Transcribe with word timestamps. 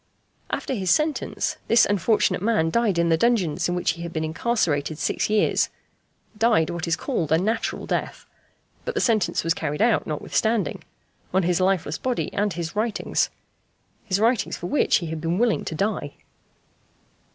After 0.49 0.73
his 0.73 0.89
sentence, 0.89 1.57
this 1.67 1.85
unfortunate 1.85 2.41
man 2.41 2.71
died 2.71 2.97
in 2.97 3.09
the 3.09 3.17
dungeons 3.19 3.69
in 3.69 3.75
which 3.75 3.91
he 3.91 4.01
had 4.01 4.11
been 4.11 4.23
incarcerated 4.23 4.97
six 4.97 5.29
years 5.29 5.69
died 6.35 6.71
what 6.71 6.87
is 6.87 6.95
called 6.95 7.31
a 7.31 7.37
"natural" 7.37 7.85
death; 7.85 8.25
but 8.83 8.95
the 8.95 8.99
sentence 8.99 9.43
was 9.43 9.53
carried 9.53 9.79
out, 9.79 10.07
notwithstanding, 10.07 10.83
on 11.35 11.43
his 11.43 11.61
lifeless 11.61 11.99
body 11.99 12.33
and 12.33 12.53
his 12.53 12.75
writings. 12.75 13.29
His 14.03 14.19
writings 14.19 14.57
for 14.57 14.65
which 14.65 14.95
he 14.95 15.05
had 15.05 15.21
been 15.21 15.37
willing 15.37 15.63
to 15.65 15.75
die! 15.75 16.13